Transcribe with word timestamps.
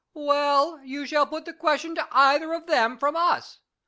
Well, 0.15 0.79
you 0.83 1.05
shall 1.05 1.27
put 1.27 1.45
the 1.45 1.53
question 1.53 1.93
to 1.93 2.07
either 2.11 2.53
of 2.53 2.65
them 2.65 2.97
from 2.97 3.15
us. 3.15 3.59